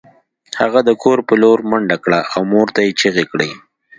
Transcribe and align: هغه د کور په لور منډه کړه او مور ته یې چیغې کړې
هغه 0.59 0.79
د 0.87 0.91
کور 1.03 1.17
په 1.27 1.33
لور 1.41 1.59
منډه 1.69 1.97
کړه 2.03 2.19
او 2.33 2.41
مور 2.51 2.67
ته 2.75 2.79
یې 2.85 2.91
چیغې 2.99 3.25
کړې 3.31 3.49